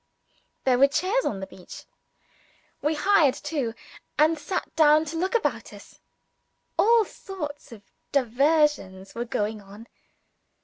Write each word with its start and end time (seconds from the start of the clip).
There 0.63 0.79
were 0.79 0.87
chairs 0.87 1.25
on 1.25 1.41
the 1.41 1.45
beach. 1.45 1.85
We 2.81 2.95
hired 2.95 3.35
two, 3.35 3.75
and 4.17 4.39
sat 4.39 4.75
down 4.75 5.05
to 5.05 5.15
look 5.15 5.35
about 5.35 5.71
us. 5.73 5.99
All 6.75 7.05
sorts 7.05 7.71
of 7.71 7.83
diversions 8.11 9.13
were 9.13 9.25
going 9.25 9.61
on. 9.61 9.85